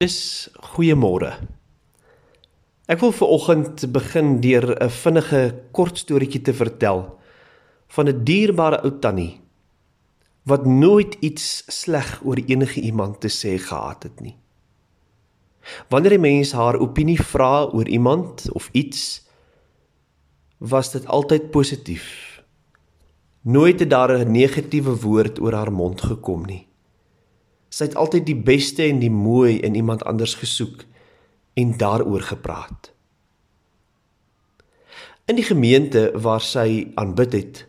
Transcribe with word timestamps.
Dis 0.00 0.48
goeiemôre. 0.64 1.34
Ek 2.88 3.02
wil 3.02 3.10
ver 3.12 3.32
oggend 3.34 3.82
begin 3.92 4.38
deur 4.40 4.64
'n 4.72 4.88
vinnige 4.88 5.40
kort 5.76 5.98
storieetjie 6.00 6.40
te 6.40 6.54
vertel 6.56 7.18
van 7.94 8.08
'n 8.08 8.24
dierbare 8.24 8.80
ou 8.80 8.92
tannie 8.98 9.40
wat 10.48 10.64
nooit 10.64 11.16
iets 11.20 11.64
sleg 11.68 12.24
oor 12.24 12.40
enige 12.46 12.80
iemand 12.80 13.20
te 13.20 13.28
sê 13.28 13.58
gehad 13.60 14.02
het 14.02 14.20
nie. 14.20 14.36
Wanneer 15.90 16.16
'n 16.16 16.20
mens 16.20 16.52
haar 16.52 16.80
opinie 16.80 17.20
vra 17.20 17.68
oor 17.68 17.88
iemand 17.88 18.52
of 18.52 18.68
iets, 18.72 19.28
was 20.58 20.92
dit 20.92 21.06
altyd 21.06 21.50
positief. 21.50 22.40
Nooit 23.42 23.80
het 23.80 23.90
daar 23.90 24.16
'n 24.16 24.32
negatiewe 24.32 24.96
woord 24.96 25.40
oor 25.40 25.52
haar 25.52 25.72
mond 25.72 26.00
gekom 26.00 26.46
nie. 26.46 26.69
Sy 27.70 27.86
het 27.88 27.96
altyd 27.98 28.26
die 28.26 28.38
beste 28.38 28.84
en 28.84 28.98
die 28.98 29.12
mooi 29.12 29.60
in 29.62 29.78
iemand 29.78 30.02
anders 30.04 30.34
gesoek 30.34 30.84
en 31.54 31.76
daaroor 31.78 32.22
gepraat. 32.32 32.90
In 35.30 35.38
die 35.38 35.46
gemeente 35.46 36.10
waar 36.18 36.42
sy 36.42 36.90
aanbid 36.98 37.32
het, 37.32 37.66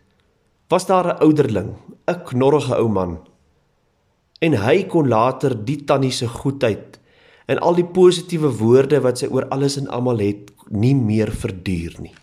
was 0.71 0.85
daar 0.89 1.07
'n 1.13 1.21
ouderling, 1.21 1.75
'n 2.07 2.23
knorrige 2.25 2.75
ou 2.75 2.89
man. 2.89 3.19
En 4.39 4.53
hy 4.53 4.83
kon 4.83 5.07
later 5.07 5.65
die 5.65 5.83
tannie 5.83 6.11
se 6.11 6.27
goedheid 6.27 6.99
en 7.45 7.59
al 7.59 7.75
die 7.75 7.85
positiewe 7.85 8.49
woorde 8.57 9.01
wat 9.01 9.17
sy 9.17 9.27
oor 9.27 9.47
alles 9.47 9.77
en 9.77 9.87
almal 9.87 10.17
het, 10.17 10.51
nie 10.69 10.95
meer 10.95 11.31
verduur 11.31 11.95
nie. 11.99 12.15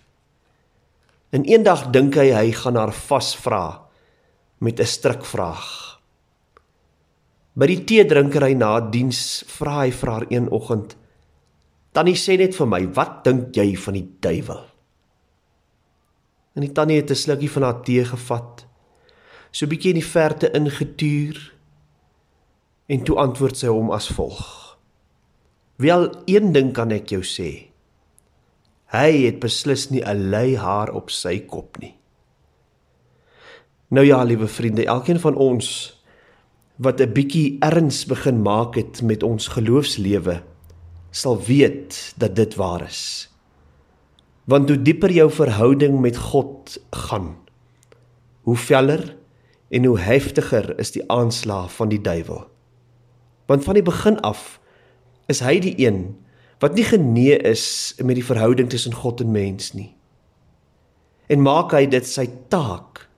En 1.30 1.44
eendag 1.44 1.90
dink 1.90 2.14
hy 2.14 2.30
hy 2.32 2.52
gaan 2.52 2.76
haar 2.76 2.92
vasvra 2.92 3.84
met 4.58 4.80
'n 4.80 4.86
strikvraag. 4.86 5.97
By 7.58 7.66
die 7.66 7.80
teedrinkery 7.82 8.52
na 8.54 8.76
diens 8.86 9.42
vra 9.50 9.80
hy 9.82 9.90
vir 9.90 10.10
haar 10.12 10.26
een 10.30 10.46
oggend: 10.54 10.94
"Tannie 11.92 12.14
sê 12.14 12.36
net 12.38 12.54
vir 12.54 12.68
my, 12.70 12.86
wat 12.94 13.24
dink 13.24 13.56
jy 13.56 13.74
van 13.74 13.94
die 13.98 14.06
duiwel?" 14.22 14.62
En 16.54 16.62
die 16.62 16.72
tannie 16.72 17.00
het 17.00 17.10
'n 17.10 17.18
slukkie 17.18 17.50
van 17.50 17.62
haar 17.62 17.82
tee 17.82 18.04
gevat, 18.04 18.66
so 19.50 19.66
bietjie 19.66 19.90
in 19.90 20.00
die 20.00 20.10
verte 20.14 20.52
ingetuur 20.54 21.54
en 22.86 23.02
toe 23.04 23.16
antwoord 23.16 23.56
sy 23.56 23.66
hom 23.66 23.90
as 23.90 24.06
volg: 24.06 24.78
"Wel, 25.78 26.14
een 26.26 26.52
ding 26.52 26.72
kan 26.72 26.92
ek 26.92 27.10
jou 27.10 27.22
sê. 27.22 27.70
Hy 28.86 29.26
het 29.26 29.40
beslis 29.40 29.90
nie 29.90 30.02
'n 30.02 30.30
lei 30.30 30.56
haar 30.56 30.94
op 30.94 31.10
sy 31.10 31.40
kop 31.40 31.78
nie." 31.78 31.94
Nou 33.90 34.06
ja, 34.06 34.22
liewe 34.22 34.46
vriende, 34.46 34.84
elkeen 34.84 35.20
van 35.20 35.34
ons 35.34 35.97
wat 36.78 37.00
'n 37.00 37.12
bietjie 37.12 37.56
erns 37.58 38.06
begin 38.06 38.42
maak 38.42 38.74
het 38.74 39.02
met 39.02 39.22
ons 39.22 39.48
geloofslewe, 39.48 40.42
sal 41.10 41.42
weet 41.42 42.14
dat 42.16 42.36
dit 42.36 42.54
waar 42.54 42.82
is. 42.86 43.30
Want 44.44 44.68
hoe 44.68 44.82
dieper 44.82 45.10
jou 45.10 45.30
verhouding 45.30 46.00
met 46.00 46.16
God 46.16 46.78
gaan, 46.90 47.36
hoe 48.42 48.56
veller 48.56 49.16
en 49.68 49.84
hoe 49.84 49.98
heftiger 49.98 50.78
is 50.78 50.90
die 50.90 51.10
aanslag 51.10 51.74
van 51.74 51.88
die 51.88 52.00
duiwel. 52.00 52.46
Want 53.46 53.64
van 53.64 53.74
die 53.74 53.82
begin 53.82 54.20
af 54.20 54.60
is 55.26 55.40
hy 55.40 55.58
die 55.58 55.74
een 55.86 56.16
wat 56.58 56.74
nie 56.74 56.84
genee 56.84 57.36
is 57.38 57.94
met 58.02 58.14
die 58.14 58.24
verhouding 58.24 58.68
tussen 58.68 58.94
God 58.94 59.20
en 59.20 59.30
mens 59.30 59.72
nie. 59.72 59.96
En 61.26 61.42
maak 61.42 61.72
hy 61.72 61.86
dit 61.86 62.06
sy 62.06 62.30
taak 62.48 63.08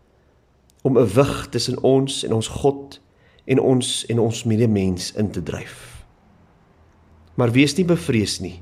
om 0.83 0.98
'n 0.98 1.12
wig 1.14 1.48
tussen 1.48 1.83
ons 1.83 2.25
en 2.25 2.33
ons 2.33 2.48
God 2.48 2.91
te 2.91 3.09
en 3.51 3.61
ons 3.61 3.89
en 4.12 4.23
ons 4.23 4.45
medemens 4.47 5.11
in 5.19 5.31
te 5.34 5.43
dryf. 5.43 6.05
Maar 7.34 7.53
wees 7.55 7.75
nie 7.79 7.87
bevrees 7.89 8.39
nie, 8.45 8.61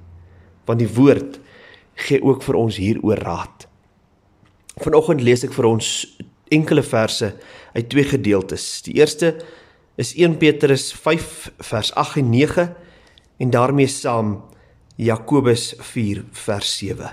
want 0.68 0.80
die 0.80 0.90
woord 0.90 1.38
gee 2.06 2.22
ook 2.22 2.44
vir 2.46 2.56
ons 2.56 2.78
hieroor 2.80 3.20
raad. 3.26 3.66
Vanoggend 4.78 5.24
lees 5.26 5.42
ek 5.44 5.54
vir 5.56 5.66
ons 5.66 5.88
enkele 6.54 6.84
verse 6.86 7.32
uit 7.74 7.88
twee 7.90 8.06
gedeeltes. 8.06 8.64
Die 8.86 8.96
eerste 9.00 9.34
is 9.98 10.14
1 10.14 10.38
Petrus 10.38 10.92
5 10.94 11.50
vers 11.68 11.90
8 11.98 12.22
en 12.22 12.30
9 12.30 12.68
en 13.42 13.50
daarmee 13.50 13.90
saam 13.90 14.38
Jakobus 14.96 15.72
4 15.92 16.22
vers 16.46 16.70
7. 16.78 17.10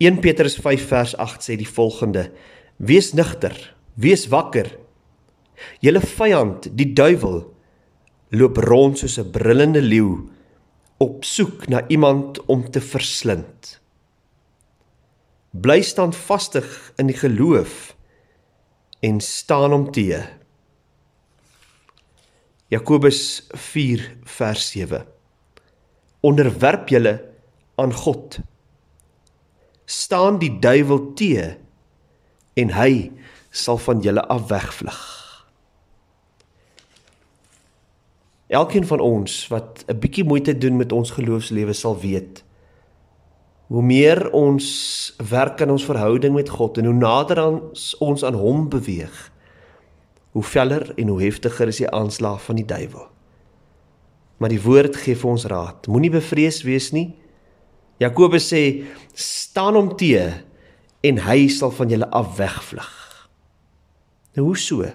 1 0.00 0.20
Petrus 0.24 0.56
5 0.56 0.88
vers 0.88 1.16
8 1.20 1.44
sê 1.44 1.58
die 1.60 1.68
volgende: 1.68 2.30
Wees 2.80 3.12
nigter, 3.12 3.52
wees 4.00 4.26
wakker 4.32 4.79
Julle 5.80 6.00
vyand, 6.00 6.68
die 6.76 6.92
duiwel, 6.92 7.42
loop 8.30 8.56
rond 8.56 8.98
soos 8.98 9.18
'n 9.18 9.30
brullende 9.30 9.82
leeu 9.82 10.28
op 11.00 11.24
soek 11.24 11.68
na 11.68 11.86
iemand 11.88 12.44
om 12.44 12.70
te 12.70 12.80
verslind. 12.80 13.80
Bly 15.50 15.80
standvastig 15.82 16.92
in 16.96 17.08
die 17.08 17.16
geloof 17.16 17.96
en 19.00 19.20
staan 19.20 19.72
hom 19.72 19.90
te. 19.92 20.20
Jakobus 22.68 23.46
4 23.50 24.04
vers 24.24 24.70
7. 24.70 25.06
Onderwerp 26.20 26.88
julle 26.88 27.16
aan 27.74 27.94
God. 27.94 28.38
Staan 29.84 30.38
die 30.38 30.52
duiwel 30.58 31.12
te 31.14 31.56
en 32.54 32.76
hy 32.76 33.10
sal 33.50 33.80
van 33.80 34.04
julle 34.04 34.22
af 34.28 34.46
wegvlug. 34.52 35.19
Elkeen 38.50 38.86
van 38.86 39.00
ons 39.00 39.46
wat 39.48 39.84
'n 39.86 39.98
bietjie 39.98 40.24
moeite 40.24 40.58
doen 40.58 40.76
met 40.76 40.92
ons 40.92 41.10
geloofslewe 41.10 41.72
sal 41.72 41.98
weet 42.00 42.44
hoe 43.70 43.82
meer 43.82 44.30
ons 44.34 44.66
werk 45.30 45.62
aan 45.62 45.70
ons 45.70 45.84
verhouding 45.84 46.34
met 46.34 46.48
God 46.48 46.78
en 46.78 46.84
hoe 46.84 46.94
nader 46.94 47.38
ons 47.98 48.24
aan 48.24 48.34
hom 48.34 48.68
beweeg 48.68 49.30
hoe 50.30 50.42
veller 50.42 50.92
en 50.94 51.08
hoe 51.08 51.22
heftiger 51.22 51.68
is 51.68 51.80
die 51.82 51.90
aanslag 51.90 52.42
van 52.42 52.60
die 52.60 52.66
duiwel. 52.66 53.08
Maar 54.38 54.54
die 54.54 54.62
woord 54.62 54.96
gee 55.02 55.18
vir 55.18 55.30
ons 55.30 55.44
raad. 55.50 55.88
Moenie 55.90 56.12
bevrees 56.14 56.62
wees 56.64 56.90
nie. 56.94 57.10
Jakobus 58.00 58.46
sê 58.52 58.62
staan 59.12 59.76
hom 59.76 59.90
te 59.98 60.14
en 61.04 61.20
hy 61.26 61.48
sal 61.52 61.72
van 61.74 61.90
julle 61.92 62.08
af 62.16 62.36
wegvlug. 62.38 62.94
Nou 64.36 64.46
hoe 64.46 64.58
so? 64.58 64.86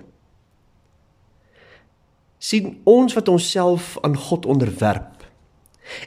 Sien 2.46 2.76
ons 2.86 3.16
wat 3.18 3.30
onsself 3.32 3.96
aan 4.06 4.18
God 4.28 4.46
onderwerp 4.46 5.24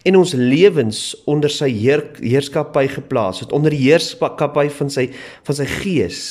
en 0.06 0.18
ons 0.18 0.34
lewens 0.34 1.00
onder 1.30 1.50
sy 1.52 1.68
heer, 1.70 2.02
heerskappy 2.18 2.88
geplaas 2.90 3.42
het 3.44 3.54
onder 3.54 3.74
die 3.74 3.84
heerskappy 3.86 4.66
van 4.74 4.90
sy 4.90 5.08
van 5.46 5.58
sy 5.58 5.66
gees 5.78 6.22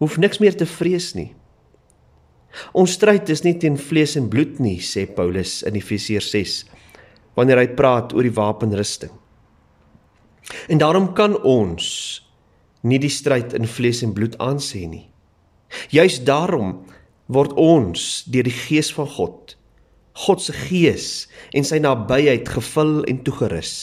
hoef 0.00 0.16
niks 0.20 0.40
meer 0.40 0.56
te 0.56 0.64
vrees 0.64 1.12
nie. 1.12 1.30
Ons 2.72 2.96
stryd 2.96 3.28
is 3.30 3.44
nie 3.44 3.54
teen 3.60 3.76
vlees 3.78 4.16
en 4.18 4.30
bloed 4.32 4.58
nie 4.62 4.78
sê 4.84 5.04
Paulus 5.06 5.60
in 5.68 5.76
Efesiërs 5.78 6.30
6 6.32 6.54
wanneer 7.36 7.60
hy 7.60 7.68
praat 7.76 8.14
oor 8.16 8.26
die 8.26 8.34
wapenrusting. 8.34 9.12
En 10.72 10.80
daarom 10.80 11.12
kan 11.16 11.36
ons 11.46 11.86
nie 12.82 12.98
die 13.00 13.12
stryd 13.12 13.54
in 13.56 13.68
vlees 13.68 14.00
en 14.02 14.16
bloed 14.16 14.34
aansê 14.42 14.86
nie. 14.88 15.04
Juis 15.92 16.18
daarom 16.26 16.80
word 17.30 17.54
ons 17.54 18.24
deur 18.26 18.46
die 18.46 18.54
gees 18.66 18.90
van 18.96 19.06
God, 19.06 19.54
God 20.26 20.42
se 20.42 20.54
gees 20.66 21.06
en 21.54 21.64
sy 21.66 21.78
nabyheid 21.78 22.48
gevul 22.50 23.04
en 23.08 23.22
toegerus. 23.24 23.74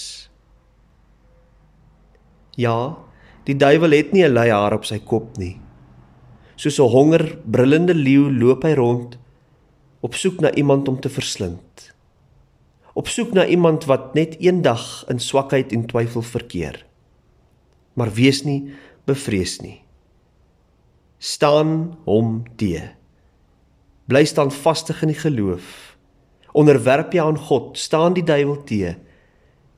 Ja, 2.60 2.98
die 3.48 3.56
duiwel 3.56 3.96
het 3.96 4.12
nie 4.14 4.26
'n 4.26 4.34
lei 4.34 4.50
haar 4.52 4.74
op 4.74 4.86
sy 4.86 5.00
kop 5.00 5.38
nie. 5.38 5.62
Soos 6.58 6.80
'n 6.80 6.92
honger 6.92 7.38
brullende 7.46 7.94
leeu 7.94 8.30
loop 8.32 8.64
hy 8.64 8.74
rond 8.74 9.18
op 10.02 10.14
soek 10.14 10.42
na 10.42 10.54
iemand 10.54 10.88
om 10.88 11.00
te 11.00 11.10
verslind. 11.10 11.94
Op 12.94 13.08
soek 13.08 13.34
na 13.34 13.46
iemand 13.46 13.86
wat 13.86 14.14
net 14.14 14.38
eendag 14.40 15.06
in 15.10 15.20
swakheid 15.20 15.72
en 15.72 15.86
twyfel 15.86 16.22
verkeer. 16.22 16.86
Maar 17.94 18.14
wees 18.14 18.44
nie 18.44 18.74
bevrees 19.06 19.60
nie. 19.62 19.82
Staan 21.18 21.98
hom 22.06 22.44
teë. 22.56 22.98
Bly 24.08 24.24
standvastig 24.28 25.02
in 25.04 25.12
die 25.12 25.20
geloof. 25.20 25.98
Onderwerp 26.58 27.12
jou 27.14 27.26
aan 27.28 27.40
God, 27.40 27.78
staan 27.78 28.16
die 28.16 28.24
duiwel 28.24 28.62
te. 28.64 28.96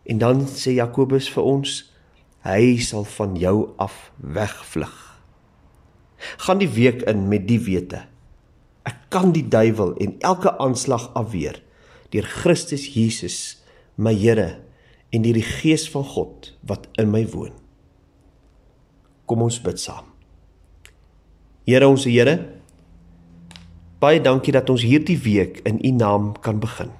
En 0.05 0.21
dan 0.21 0.43
sê 0.47 0.75
Jakobus 0.77 1.29
vir 1.33 1.47
ons, 1.49 1.79
hy 2.45 2.77
sal 2.83 3.07
van 3.17 3.35
jou 3.39 3.71
af 3.81 4.11
wegvlug. 4.21 4.95
Gaan 6.45 6.61
die 6.61 6.69
week 6.69 7.01
in 7.09 7.27
met 7.31 7.47
die 7.49 7.59
wete. 7.63 8.03
Ek 8.87 9.07
kan 9.13 9.33
die 9.35 9.45
duiwel 9.47 9.95
en 10.01 10.15
elke 10.25 10.53
aanslag 10.61 11.09
afweer 11.17 11.59
deur 12.09 12.25
Christus 12.25 12.87
Jesus, 12.95 13.59
my 13.97 14.15
Here 14.17 14.59
en 15.13 15.25
deur 15.25 15.37
die 15.37 15.45
Gees 15.45 15.87
van 15.93 16.05
God 16.05 16.53
wat 16.65 16.87
in 17.01 17.11
my 17.13 17.21
woon. 17.29 17.53
Kom 19.29 19.43
ons 19.45 19.59
bid 19.61 19.81
saam. 19.81 20.07
Here 21.69 21.85
ons 21.85 22.07
Here, 22.09 22.37
Baie 23.99 24.21
dankie 24.23 24.53
dat 24.55 24.69
ons 24.71 24.85
hierdie 24.87 25.17
week 25.19 25.59
in 25.67 25.81
U 25.83 25.91
naam 25.91 26.31
kan 26.39 26.61
begin. 26.63 26.93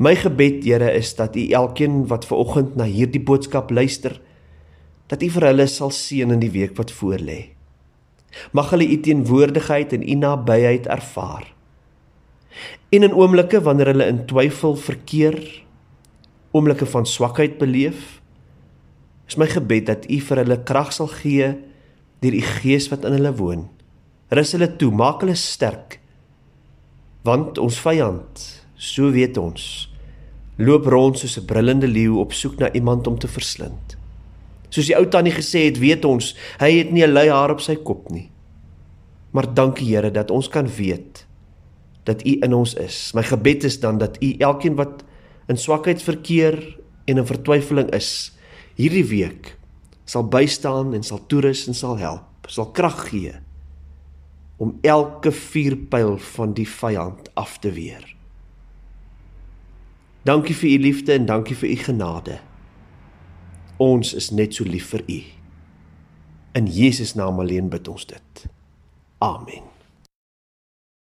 My 0.00 0.14
gebed, 0.16 0.64
Here, 0.64 0.88
is 0.96 1.12
dat 1.16 1.36
U 1.36 1.42
elkeen 1.52 2.06
wat 2.08 2.24
ver 2.24 2.40
oggend 2.40 2.76
na 2.76 2.86
hierdie 2.88 3.20
boodskap 3.20 3.70
luister, 3.70 4.16
dat 5.12 5.20
U 5.20 5.28
vir 5.34 5.46
hulle 5.50 5.66
sal 5.68 5.92
seën 5.92 6.32
in 6.32 6.40
die 6.40 6.52
week 6.52 6.72
wat 6.80 6.92
voorlê. 6.96 7.52
Mag 8.56 8.72
hulle 8.72 8.88
U 8.88 8.96
teenwoordigheid 9.04 9.92
en 9.92 10.06
U 10.08 10.16
nabyheid 10.22 10.88
ervaar. 10.88 11.44
En 12.88 13.04
in 13.04 13.16
oomblikke 13.16 13.60
wanneer 13.60 13.92
hulle 13.92 14.08
in 14.08 14.24
twyfel 14.28 14.76
verkeer, 14.80 15.36
oomblikke 16.56 16.88
van 16.88 17.04
swakheid 17.08 17.60
beleef, 17.60 18.22
is 19.28 19.36
my 19.36 19.48
gebed 19.52 19.88
dat 19.92 20.08
U 20.08 20.16
vir 20.30 20.44
hulle 20.46 20.60
krag 20.64 20.96
sal 20.96 21.12
gee 21.12 21.52
deur 22.24 22.40
U 22.40 22.42
Gees 22.56 22.88
wat 22.88 23.04
in 23.04 23.20
hulle 23.20 23.36
woon. 23.36 23.68
Rus 24.32 24.54
hulle 24.56 24.70
toe, 24.80 24.88
maak 24.88 25.20
hulle 25.20 25.34
sterk. 25.36 25.98
Want 27.26 27.58
ons 27.60 27.76
vyand, 27.84 28.44
so 28.80 29.10
weet 29.12 29.36
ons, 29.36 29.64
loop 30.56 30.88
rond 30.88 31.18
soos 31.18 31.36
'n 31.36 31.44
brullende 31.44 31.86
leeu 31.86 32.16
op 32.16 32.32
soek 32.32 32.56
na 32.58 32.72
iemand 32.72 33.06
om 33.06 33.18
te 33.18 33.28
verslind. 33.28 33.96
Soos 34.70 34.86
die 34.86 34.96
ou 34.96 35.04
tannie 35.04 35.32
gesê 35.36 35.68
het, 35.68 35.78
weet 35.78 36.04
ons, 36.04 36.34
hy 36.58 36.78
het 36.78 36.90
nie 36.90 37.04
'n 37.04 37.12
lui 37.12 37.28
haar 37.28 37.50
op 37.50 37.60
sy 37.60 37.76
kop 37.76 38.10
nie. 38.10 38.30
Maar 39.32 39.54
dankie 39.54 39.94
Here 39.94 40.10
dat 40.10 40.30
ons 40.30 40.48
kan 40.48 40.66
weet 40.66 41.26
dat 42.04 42.24
U 42.26 42.38
in 42.42 42.54
ons 42.54 42.74
is. 42.74 43.12
My 43.14 43.22
gebed 43.22 43.64
is 43.64 43.80
dan 43.80 43.98
dat 43.98 44.16
U 44.22 44.36
elkeen 44.38 44.74
wat 44.74 45.04
in 45.48 45.56
swakheid 45.56 46.02
verkeer 46.02 46.78
en 47.06 47.18
in 47.18 47.26
vertwyfeling 47.26 47.90
is, 47.92 48.32
hierdie 48.76 49.04
week 49.04 49.58
sal 50.04 50.24
bystaan 50.24 50.94
en 50.94 51.02
sal 51.02 51.20
toerus 51.26 51.66
en 51.66 51.74
sal 51.74 51.96
help, 51.96 52.46
sal 52.48 52.70
krag 52.72 53.08
gee 53.08 53.32
om 54.56 54.78
elke 54.80 55.32
vuurpyl 55.32 56.16
van 56.18 56.52
die 56.52 56.68
vyand 56.68 57.30
af 57.34 57.58
te 57.58 57.72
weer. 57.72 58.16
Dankie 60.22 60.54
vir 60.54 60.70
u 60.70 60.78
liefde 60.78 61.12
en 61.12 61.26
dankie 61.26 61.56
vir 61.56 61.70
u 61.70 61.76
genade. 61.76 62.38
Ons 63.82 64.14
is 64.14 64.30
net 64.30 64.54
so 64.54 64.64
lief 64.64 64.92
vir 64.94 65.02
u. 65.08 65.20
In 66.54 66.70
Jesus 66.70 67.14
naam 67.18 67.40
alleen 67.40 67.68
bid 67.72 67.88
ons 67.88 68.06
dit. 68.06 68.46
Amen. 69.18 69.71